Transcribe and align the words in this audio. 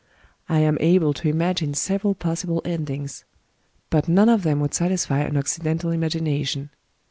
I 0.49 0.57
am 0.61 0.77
able 0.79 1.13
to 1.13 1.29
imagine 1.29 1.75
several 1.75 2.15
possible 2.15 2.63
endings; 2.65 3.23
but 3.91 4.07
none 4.07 4.29
of 4.29 4.41
them 4.41 4.59
would 4.61 4.73
satisfy 4.73 5.19
an 5.19 5.37
Occidental 5.37 5.91
imagination. 5.91 6.71